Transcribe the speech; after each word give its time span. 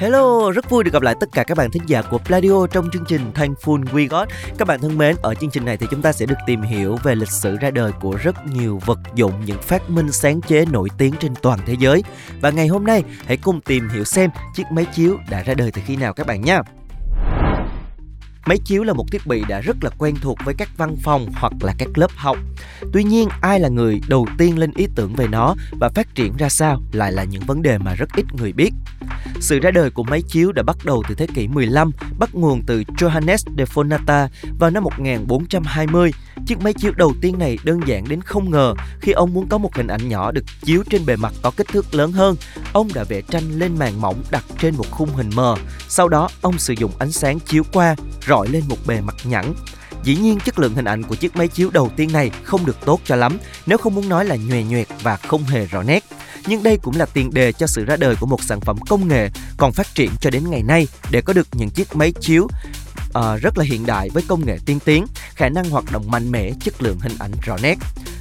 Hello, 0.00 0.50
rất 0.50 0.70
vui 0.70 0.84
được 0.84 0.90
gặp 0.92 1.02
lại 1.02 1.14
tất 1.20 1.28
cả 1.32 1.44
các 1.44 1.58
bạn 1.58 1.70
thính 1.70 1.82
giả 1.86 2.02
của 2.02 2.18
Pladio 2.18 2.66
trong 2.66 2.88
chương 2.92 3.04
trình 3.08 3.32
Thankful 3.34 3.84
We 3.84 4.08
Got. 4.08 4.28
Các 4.58 4.68
bạn 4.68 4.80
thân 4.80 4.98
mến, 4.98 5.16
ở 5.22 5.34
chương 5.34 5.50
trình 5.50 5.64
này 5.64 5.76
thì 5.76 5.86
chúng 5.90 6.02
ta 6.02 6.12
sẽ 6.12 6.26
được 6.26 6.36
tìm 6.46 6.62
hiểu 6.62 6.96
về 7.02 7.14
lịch 7.14 7.30
sử 7.30 7.56
ra 7.56 7.70
đời 7.70 7.92
của 8.00 8.16
rất 8.22 8.46
nhiều 8.46 8.80
vật 8.86 8.98
dụng, 9.14 9.32
những 9.44 9.62
phát 9.62 9.90
minh 9.90 10.12
sáng 10.12 10.40
chế 10.40 10.64
nổi 10.64 10.88
tiếng 10.98 11.14
trên 11.20 11.34
toàn 11.42 11.58
thế 11.66 11.76
giới. 11.78 12.02
Và 12.40 12.50
ngày 12.50 12.66
hôm 12.66 12.84
nay, 12.84 13.02
hãy 13.26 13.36
cùng 13.36 13.60
tìm 13.60 13.88
hiểu 13.88 14.04
xem 14.04 14.30
chiếc 14.54 14.64
máy 14.72 14.84
chiếu 14.94 15.18
đã 15.30 15.42
ra 15.42 15.54
đời 15.54 15.70
từ 15.70 15.82
khi 15.86 15.96
nào 15.96 16.12
các 16.12 16.26
bạn 16.26 16.42
nhé. 16.42 16.58
Máy 18.46 18.58
chiếu 18.64 18.82
là 18.82 18.92
một 18.92 19.04
thiết 19.12 19.26
bị 19.26 19.42
đã 19.48 19.60
rất 19.60 19.76
là 19.82 19.90
quen 19.98 20.14
thuộc 20.22 20.38
với 20.44 20.54
các 20.58 20.68
văn 20.76 20.96
phòng 21.02 21.26
hoặc 21.34 21.52
là 21.60 21.74
các 21.78 21.88
lớp 21.94 22.10
học. 22.16 22.36
Tuy 22.92 23.04
nhiên, 23.04 23.28
ai 23.40 23.60
là 23.60 23.68
người 23.68 24.00
đầu 24.08 24.26
tiên 24.38 24.58
lên 24.58 24.70
ý 24.76 24.86
tưởng 24.94 25.14
về 25.14 25.26
nó 25.28 25.54
và 25.80 25.88
phát 25.88 26.14
triển 26.14 26.36
ra 26.36 26.48
sao 26.48 26.82
lại 26.92 27.12
là 27.12 27.24
những 27.24 27.42
vấn 27.46 27.62
đề 27.62 27.78
mà 27.78 27.94
rất 27.94 28.08
ít 28.16 28.26
người 28.34 28.52
biết. 28.52 28.70
Sự 29.40 29.58
ra 29.58 29.70
đời 29.70 29.90
của 29.90 30.02
máy 30.02 30.22
chiếu 30.22 30.52
đã 30.52 30.62
bắt 30.62 30.76
đầu 30.84 31.02
từ 31.08 31.14
thế 31.14 31.26
kỷ 31.34 31.48
15, 31.48 31.90
bắt 32.18 32.34
nguồn 32.34 32.62
từ 32.66 32.82
Johannes 32.82 33.36
de 33.58 33.64
Fonata 33.64 34.28
vào 34.58 34.70
năm 34.70 34.84
1420. 34.84 36.12
Chiếc 36.46 36.60
máy 36.60 36.72
chiếu 36.72 36.92
đầu 36.96 37.14
tiên 37.20 37.38
này 37.38 37.58
đơn 37.64 37.80
giản 37.86 38.08
đến 38.08 38.20
không 38.20 38.50
ngờ 38.50 38.74
khi 39.00 39.12
ông 39.12 39.34
muốn 39.34 39.48
có 39.48 39.58
một 39.58 39.76
hình 39.76 39.86
ảnh 39.86 40.08
nhỏ 40.08 40.32
được 40.32 40.44
chiếu 40.62 40.82
trên 40.90 41.06
bề 41.06 41.16
mặt 41.16 41.32
có 41.42 41.50
kích 41.50 41.68
thước 41.68 41.94
lớn 41.94 42.12
hơn. 42.12 42.36
Ông 42.72 42.88
đã 42.94 43.04
vẽ 43.04 43.20
tranh 43.20 43.58
lên 43.58 43.78
màn 43.78 44.00
mỏng 44.00 44.22
đặt 44.30 44.44
trên 44.58 44.76
một 44.76 44.86
khung 44.90 45.14
hình 45.14 45.30
mờ. 45.34 45.54
Sau 45.88 46.08
đó, 46.08 46.28
ông 46.40 46.58
sử 46.58 46.74
dụng 46.78 46.92
ánh 46.98 47.12
sáng 47.12 47.40
chiếu 47.40 47.62
qua, 47.72 47.96
rọi 48.28 48.48
lên 48.48 48.62
một 48.68 48.76
bề 48.86 49.00
mặt 49.00 49.16
nhẵn. 49.24 49.54
Dĩ 50.04 50.16
nhiên 50.16 50.38
chất 50.44 50.58
lượng 50.58 50.74
hình 50.74 50.84
ảnh 50.84 51.02
của 51.02 51.14
chiếc 51.14 51.36
máy 51.36 51.48
chiếu 51.48 51.70
đầu 51.70 51.90
tiên 51.96 52.12
này 52.12 52.30
không 52.44 52.66
được 52.66 52.76
tốt 52.84 53.00
cho 53.04 53.16
lắm, 53.16 53.38
nếu 53.66 53.78
không 53.78 53.94
muốn 53.94 54.08
nói 54.08 54.24
là 54.24 54.36
nhòe 54.36 54.62
nhoẹt 54.62 54.88
và 55.02 55.16
không 55.16 55.44
hề 55.44 55.66
rõ 55.66 55.82
nét. 55.82 56.04
Nhưng 56.46 56.62
đây 56.62 56.78
cũng 56.82 56.96
là 56.96 57.06
tiền 57.06 57.34
đề 57.34 57.52
cho 57.52 57.66
sự 57.66 57.84
ra 57.84 57.96
đời 57.96 58.16
của 58.20 58.26
một 58.26 58.42
sản 58.42 58.60
phẩm 58.60 58.78
công 58.88 59.08
nghệ 59.08 59.28
còn 59.56 59.72
phát 59.72 59.94
triển 59.94 60.10
cho 60.20 60.30
đến 60.30 60.50
ngày 60.50 60.62
nay 60.62 60.88
để 61.10 61.20
có 61.20 61.32
được 61.32 61.48
những 61.52 61.70
chiếc 61.70 61.96
máy 61.96 62.12
chiếu 62.20 62.48
uh, 63.18 63.40
rất 63.42 63.58
là 63.58 63.64
hiện 63.64 63.86
đại 63.86 64.10
với 64.10 64.22
công 64.28 64.46
nghệ 64.46 64.58
tiên 64.66 64.78
tiến, 64.84 65.06
khả 65.34 65.48
năng 65.48 65.70
hoạt 65.70 65.84
động 65.92 66.10
mạnh 66.10 66.30
mẽ, 66.30 66.52
chất 66.60 66.82
lượng 66.82 66.98
hình 67.00 67.16
ảnh 67.18 67.32
rõ 67.42 67.56
nét. 67.62 67.78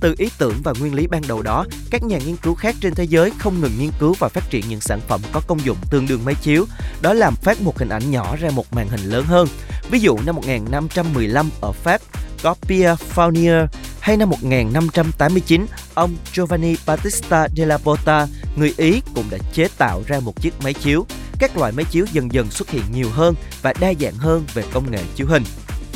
Từ 0.00 0.14
ý 0.18 0.30
tưởng 0.38 0.54
và 0.64 0.72
nguyên 0.80 0.94
lý 0.94 1.06
ban 1.06 1.22
đầu 1.28 1.42
đó, 1.42 1.66
các 1.90 2.04
nhà 2.04 2.18
nghiên 2.18 2.36
cứu 2.36 2.54
khác 2.54 2.76
trên 2.80 2.94
thế 2.94 3.04
giới 3.04 3.32
không 3.38 3.60
ngừng 3.60 3.78
nghiên 3.78 3.90
cứu 3.98 4.14
và 4.18 4.28
phát 4.28 4.50
triển 4.50 4.64
những 4.68 4.80
sản 4.80 5.00
phẩm 5.08 5.20
có 5.32 5.40
công 5.46 5.64
dụng 5.64 5.76
tương 5.90 6.06
đương 6.06 6.24
máy 6.24 6.34
chiếu, 6.42 6.66
đó 7.00 7.12
làm 7.12 7.34
phát 7.34 7.60
một 7.60 7.78
hình 7.78 7.88
ảnh 7.88 8.10
nhỏ 8.10 8.36
ra 8.36 8.50
một 8.50 8.72
màn 8.72 8.88
hình 8.88 9.00
lớn 9.00 9.24
hơn. 9.24 9.48
Ví 9.90 10.00
dụ 10.00 10.18
năm 10.26 10.34
1515 10.34 11.50
ở 11.60 11.72
Pháp 11.72 12.00
có 12.42 12.54
Pierre 12.68 13.04
Fournier 13.14 13.66
hay 14.00 14.16
năm 14.16 14.30
1589, 14.30 15.66
ông 15.94 16.16
Giovanni 16.34 16.76
Battista 16.86 17.48
della 17.56 17.78
Porta, 17.78 18.26
người 18.56 18.74
Ý 18.76 19.00
cũng 19.14 19.24
đã 19.30 19.38
chế 19.52 19.68
tạo 19.78 20.02
ra 20.06 20.20
một 20.20 20.42
chiếc 20.42 20.54
máy 20.64 20.74
chiếu. 20.74 21.06
Các 21.38 21.56
loại 21.56 21.72
máy 21.72 21.84
chiếu 21.90 22.06
dần 22.12 22.32
dần 22.32 22.50
xuất 22.50 22.70
hiện 22.70 22.82
nhiều 22.92 23.10
hơn 23.10 23.34
và 23.62 23.74
đa 23.80 23.92
dạng 24.00 24.14
hơn 24.14 24.44
về 24.54 24.64
công 24.72 24.90
nghệ 24.90 25.02
chiếu 25.14 25.26
hình. 25.26 25.42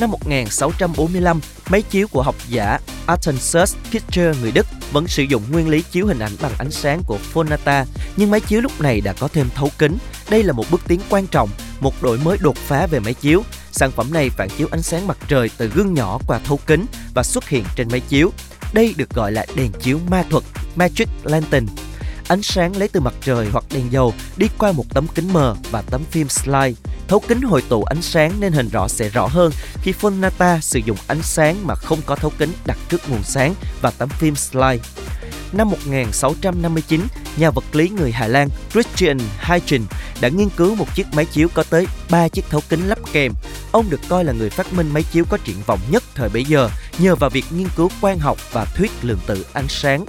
Năm 0.00 0.10
1645, 0.10 1.40
máy 1.70 1.82
chiếu 1.82 2.08
của 2.08 2.22
học 2.22 2.34
giả 2.48 2.78
Athanasius 3.06 3.76
Kircher 3.90 4.36
người 4.42 4.52
Đức 4.52 4.66
vẫn 4.92 5.08
sử 5.08 5.22
dụng 5.22 5.42
nguyên 5.50 5.68
lý 5.68 5.82
chiếu 5.82 6.06
hình 6.06 6.18
ảnh 6.18 6.32
bằng 6.42 6.52
ánh 6.58 6.70
sáng 6.70 7.02
của 7.06 7.18
Fonata, 7.34 7.84
nhưng 8.16 8.30
máy 8.30 8.40
chiếu 8.40 8.60
lúc 8.60 8.80
này 8.80 9.00
đã 9.00 9.12
có 9.12 9.28
thêm 9.28 9.48
thấu 9.54 9.70
kính. 9.78 9.98
Đây 10.30 10.42
là 10.42 10.52
một 10.52 10.64
bước 10.70 10.80
tiến 10.88 11.00
quan 11.10 11.26
trọng, 11.26 11.48
một 11.80 12.02
đổi 12.02 12.18
mới 12.18 12.38
đột 12.40 12.56
phá 12.56 12.86
về 12.86 13.00
máy 13.00 13.14
chiếu. 13.14 13.42
Sản 13.76 13.90
phẩm 13.90 14.12
này 14.12 14.30
phản 14.30 14.48
chiếu 14.58 14.68
ánh 14.70 14.82
sáng 14.82 15.06
mặt 15.06 15.18
trời 15.28 15.50
từ 15.56 15.68
gương 15.68 15.94
nhỏ 15.94 16.18
qua 16.26 16.40
thấu 16.44 16.60
kính 16.66 16.86
và 17.14 17.22
xuất 17.22 17.48
hiện 17.48 17.64
trên 17.76 17.88
máy 17.90 18.00
chiếu. 18.00 18.32
Đây 18.72 18.94
được 18.96 19.10
gọi 19.10 19.32
là 19.32 19.46
đèn 19.54 19.72
chiếu 19.72 19.98
ma 20.10 20.24
thuật, 20.30 20.44
Magic 20.76 21.08
Lantern. 21.24 21.66
Ánh 22.28 22.42
sáng 22.42 22.76
lấy 22.76 22.88
từ 22.88 23.00
mặt 23.00 23.14
trời 23.20 23.48
hoặc 23.52 23.64
đèn 23.74 23.92
dầu 23.92 24.14
đi 24.36 24.46
qua 24.58 24.72
một 24.72 24.84
tấm 24.94 25.06
kính 25.14 25.32
mờ 25.32 25.56
và 25.70 25.82
tấm 25.82 26.02
phim 26.10 26.28
slide. 26.28 26.72
Thấu 27.08 27.22
kính 27.28 27.40
hội 27.40 27.62
tụ 27.68 27.82
ánh 27.82 28.02
sáng 28.02 28.32
nên 28.40 28.52
hình 28.52 28.68
rõ 28.68 28.88
sẽ 28.88 29.08
rõ 29.08 29.26
hơn 29.26 29.52
khi 29.82 29.92
Fonata 30.00 30.60
sử 30.60 30.78
dụng 30.78 30.96
ánh 31.06 31.22
sáng 31.22 31.66
mà 31.66 31.74
không 31.74 31.98
có 32.06 32.16
thấu 32.16 32.32
kính 32.38 32.52
đặt 32.66 32.78
trước 32.88 33.10
nguồn 33.10 33.22
sáng 33.22 33.54
và 33.82 33.90
tấm 33.90 34.08
phim 34.08 34.36
slide. 34.36 34.78
Năm 35.52 35.70
1659, 35.70 37.00
nhà 37.36 37.50
vật 37.50 37.64
lý 37.72 37.88
người 37.88 38.12
Hà 38.12 38.26
Lan 38.26 38.48
Christian 38.72 39.18
Huygens 39.40 39.86
đã 40.20 40.28
nghiên 40.28 40.48
cứu 40.50 40.74
một 40.74 40.94
chiếc 40.94 41.06
máy 41.12 41.24
chiếu 41.24 41.48
có 41.54 41.62
tới 41.70 41.86
3 42.10 42.28
chiếc 42.28 42.44
thấu 42.50 42.60
kính 42.68 42.88
lắp 42.88 42.98
kèm. 43.12 43.32
Ông 43.76 43.90
được 43.90 44.00
coi 44.08 44.24
là 44.24 44.32
người 44.32 44.50
phát 44.50 44.72
minh 44.72 44.90
máy 44.92 45.02
chiếu 45.12 45.24
có 45.30 45.38
triển 45.44 45.56
vọng 45.66 45.80
nhất 45.90 46.02
thời 46.14 46.28
bấy 46.28 46.44
giờ 46.44 46.70
nhờ 46.98 47.16
vào 47.16 47.30
việc 47.30 47.44
nghiên 47.50 47.66
cứu 47.76 47.90
quang 48.00 48.18
học 48.18 48.38
và 48.52 48.64
thuyết 48.64 48.90
lượng 49.02 49.18
tử 49.26 49.46
ánh 49.52 49.68
sáng. 49.68 50.04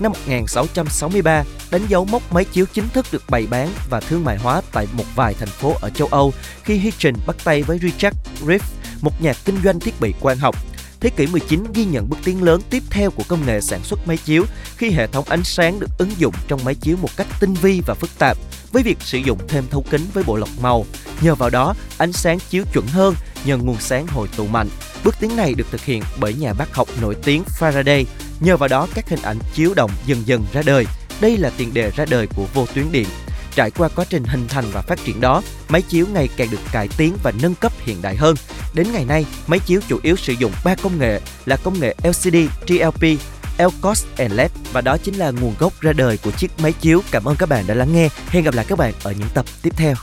Năm 0.00 0.12
1663, 0.12 1.44
đánh 1.70 1.82
dấu 1.88 2.04
mốc 2.04 2.32
máy 2.32 2.44
chiếu 2.44 2.66
chính 2.72 2.88
thức 2.88 3.06
được 3.12 3.22
bày 3.28 3.46
bán 3.50 3.68
và 3.90 4.00
thương 4.00 4.24
mại 4.24 4.38
hóa 4.38 4.62
tại 4.72 4.86
một 4.92 5.04
vài 5.14 5.34
thành 5.34 5.48
phố 5.48 5.74
ở 5.80 5.90
châu 5.90 6.08
Âu 6.10 6.32
khi 6.64 6.78
Huygens 6.78 7.26
bắt 7.26 7.36
tay 7.44 7.62
với 7.62 7.78
Richard 7.78 8.16
Reeve, 8.46 8.66
một 9.00 9.22
nhà 9.22 9.32
kinh 9.44 9.56
doanh 9.64 9.80
thiết 9.80 10.00
bị 10.00 10.14
quang 10.20 10.38
học 10.38 10.56
Thế 11.00 11.10
kỷ 11.10 11.26
19 11.26 11.64
ghi 11.74 11.84
nhận 11.84 12.08
bước 12.08 12.16
tiến 12.24 12.42
lớn 12.42 12.60
tiếp 12.70 12.82
theo 12.90 13.10
của 13.10 13.22
công 13.28 13.46
nghệ 13.46 13.60
sản 13.60 13.80
xuất 13.84 14.08
máy 14.08 14.16
chiếu 14.24 14.44
khi 14.76 14.90
hệ 14.90 15.06
thống 15.06 15.24
ánh 15.28 15.44
sáng 15.44 15.80
được 15.80 15.90
ứng 15.98 16.10
dụng 16.18 16.34
trong 16.48 16.64
máy 16.64 16.74
chiếu 16.74 16.96
một 16.96 17.16
cách 17.16 17.26
tinh 17.40 17.54
vi 17.54 17.82
và 17.86 17.94
phức 17.94 18.10
tạp 18.18 18.36
với 18.72 18.82
việc 18.82 18.98
sử 19.00 19.18
dụng 19.18 19.38
thêm 19.48 19.64
thấu 19.70 19.84
kính 19.90 20.02
với 20.14 20.24
bộ 20.24 20.36
lọc 20.36 20.48
màu. 20.60 20.86
Nhờ 21.20 21.34
vào 21.34 21.50
đó, 21.50 21.74
ánh 21.98 22.12
sáng 22.12 22.38
chiếu 22.50 22.64
chuẩn 22.72 22.86
hơn 22.86 23.14
nhờ 23.44 23.56
nguồn 23.56 23.80
sáng 23.80 24.06
hồi 24.06 24.28
tụ 24.36 24.46
mạnh. 24.46 24.68
Bước 25.04 25.14
tiến 25.20 25.36
này 25.36 25.54
được 25.54 25.66
thực 25.70 25.84
hiện 25.84 26.02
bởi 26.20 26.34
nhà 26.34 26.52
bác 26.52 26.74
học 26.74 26.88
nổi 27.00 27.14
tiếng 27.24 27.42
Faraday. 27.58 28.04
Nhờ 28.40 28.56
vào 28.56 28.68
đó, 28.68 28.88
các 28.94 29.08
hình 29.08 29.22
ảnh 29.22 29.38
chiếu 29.54 29.74
động 29.74 29.90
dần 30.06 30.22
dần 30.26 30.44
ra 30.52 30.62
đời. 30.66 30.86
Đây 31.20 31.36
là 31.36 31.50
tiền 31.56 31.74
đề 31.74 31.90
ra 31.96 32.04
đời 32.10 32.26
của 32.36 32.46
vô 32.54 32.66
tuyến 32.74 32.92
điện. 32.92 33.06
Trải 33.54 33.70
qua 33.70 33.88
quá 33.88 34.04
trình 34.10 34.24
hình 34.24 34.48
thành 34.48 34.64
và 34.72 34.82
phát 34.82 34.98
triển 35.04 35.20
đó, 35.20 35.42
máy 35.68 35.82
chiếu 35.82 36.06
ngày 36.12 36.28
càng 36.36 36.48
được 36.50 36.60
cải 36.72 36.88
tiến 36.96 37.16
và 37.22 37.32
nâng 37.42 37.54
cấp 37.54 37.72
hiện 37.78 38.02
đại 38.02 38.16
hơn. 38.16 38.36
Đến 38.74 38.86
ngày 38.92 39.04
nay, 39.04 39.24
máy 39.46 39.58
chiếu 39.58 39.80
chủ 39.88 39.98
yếu 40.02 40.16
sử 40.16 40.32
dụng 40.32 40.52
ba 40.64 40.74
công 40.74 40.98
nghệ 40.98 41.20
là 41.46 41.56
công 41.56 41.80
nghệ 41.80 41.94
LCD, 42.02 42.36
TLP, 42.66 43.18
Elcos 43.60 44.04
and 44.16 44.32
LED 44.32 44.50
và 44.72 44.80
đó 44.80 44.96
chính 44.96 45.14
là 45.14 45.30
nguồn 45.30 45.54
gốc 45.58 45.72
ra 45.80 45.92
đời 45.92 46.18
của 46.24 46.30
chiếc 46.30 46.50
máy 46.62 46.72
chiếu. 46.72 47.02
Cảm 47.10 47.24
ơn 47.24 47.36
các 47.38 47.48
bạn 47.48 47.64
đã 47.66 47.74
lắng 47.74 47.92
nghe. 47.92 48.08
Hẹn 48.28 48.44
gặp 48.44 48.54
lại 48.54 48.64
các 48.68 48.78
bạn 48.78 48.92
ở 49.02 49.12
những 49.12 49.28
tập 49.34 49.44
tiếp 49.62 49.72
theo. 49.76 49.94